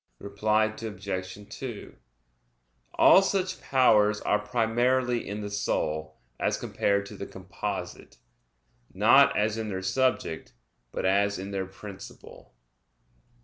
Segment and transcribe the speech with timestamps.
[0.17, 1.33] Reply Obj.
[1.49, 1.95] 2:
[2.95, 8.17] All such powers are primarily in the soul, as compared to the composite;
[8.91, 10.53] not as in their subject,
[10.91, 12.55] but as in their principle.